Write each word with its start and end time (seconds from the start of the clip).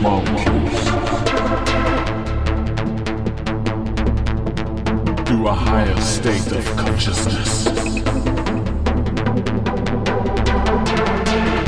molecules 0.00 0.80
through 5.26 5.46
a 5.46 5.52
higher 5.52 6.00
state 6.00 6.52
of 6.52 6.64
consciousness, 6.76 7.64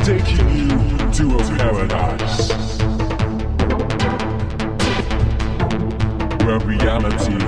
taking 0.03 0.49
you 0.49 0.67
to 1.11 1.37
a 1.37 1.43
paradise. 1.57 2.51
Where 6.43 6.59
reality 6.59 7.42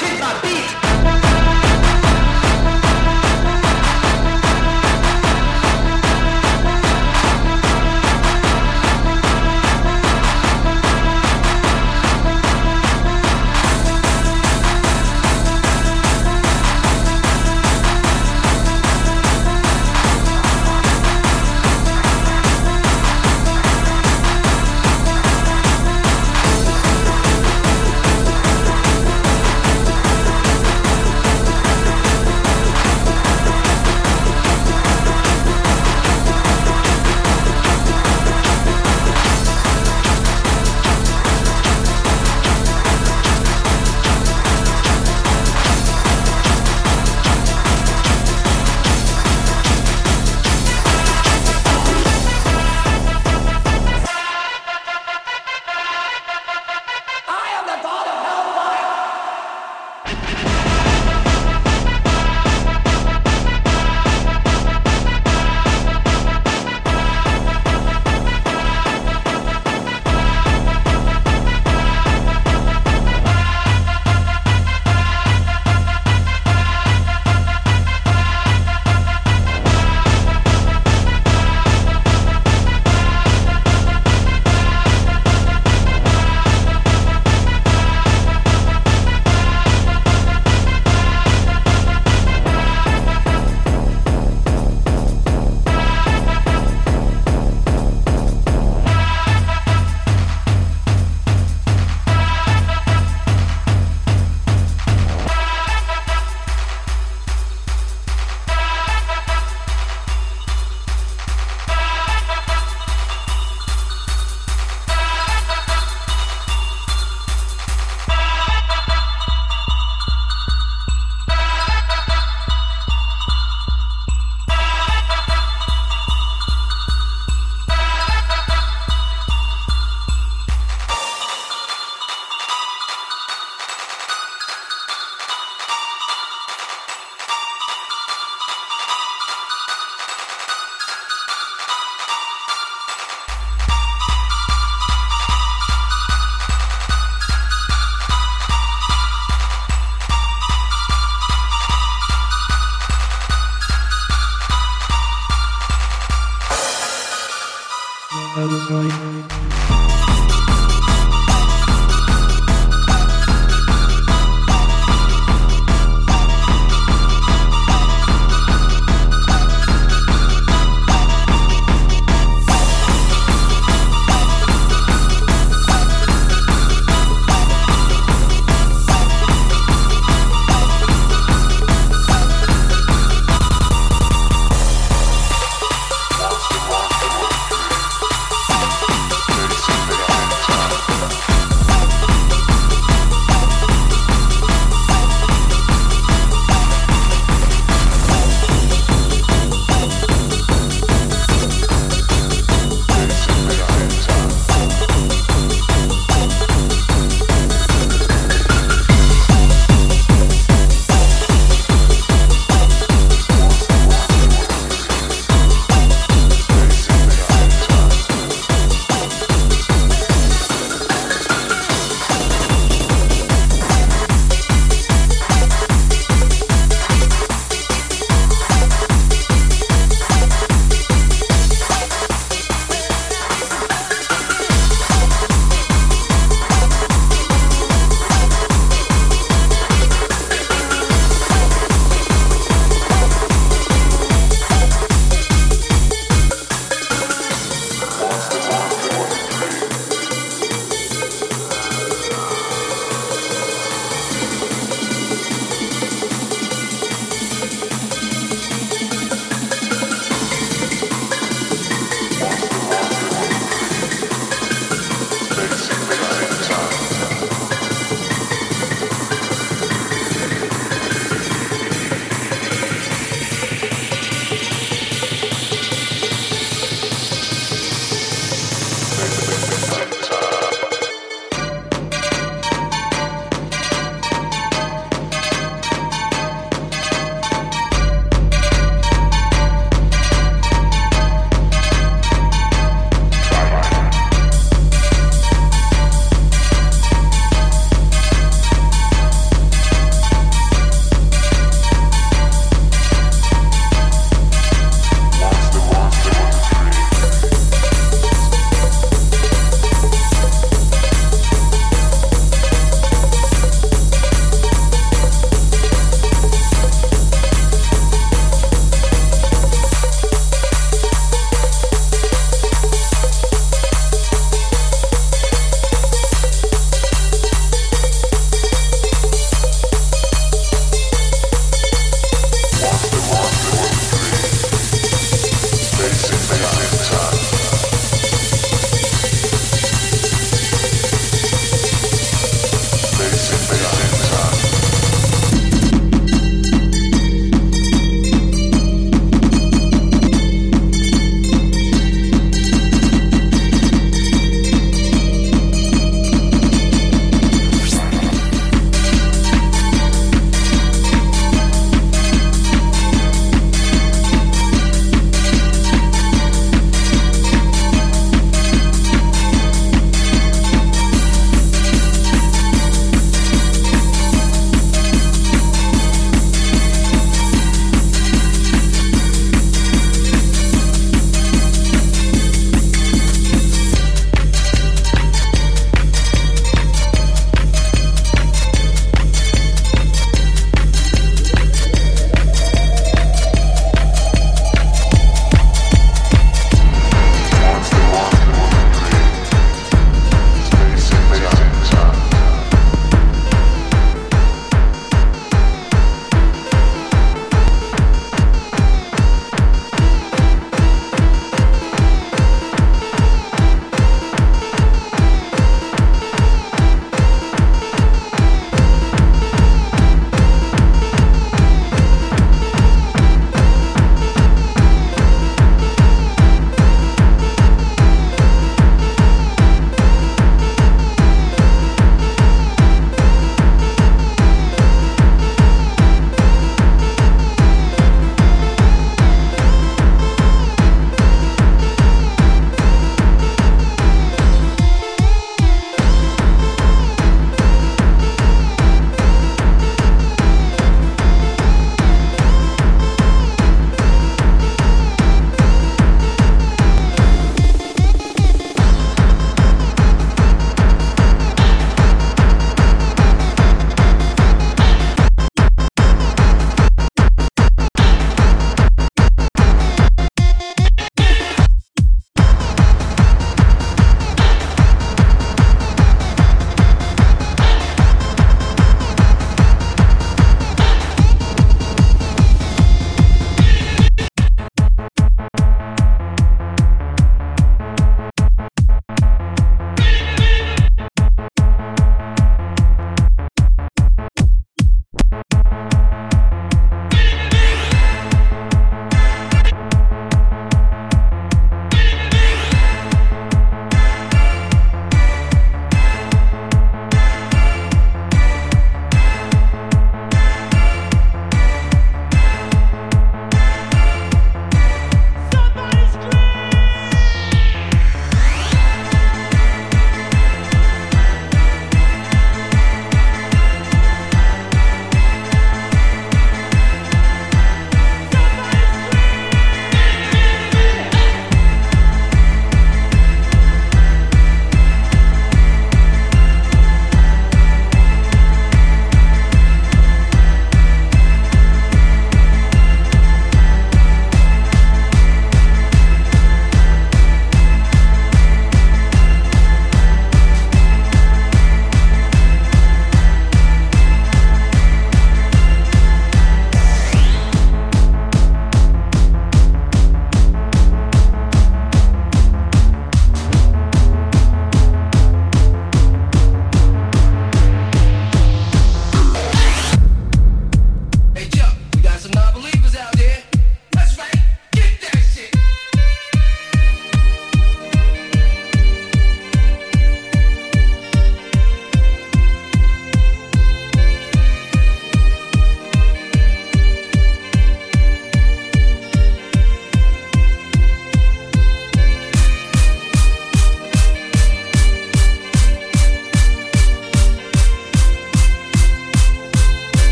hit 0.00 0.20
my 0.20 0.40
beat. 0.42 0.83